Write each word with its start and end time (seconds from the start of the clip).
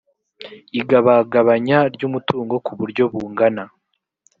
igabagabanya 0.79 1.79
ry’umutungo 1.93 2.55
ku 2.65 2.71
buryo 2.79 3.03
bungana 3.11 3.63